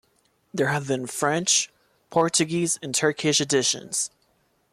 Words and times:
There 0.51 0.69
have 0.69 0.87
been 0.87 1.05
French, 1.05 1.69
Portuguese 2.09 2.79
and 2.81 2.91
Turkish 2.95 3.39
editions. 3.39 4.09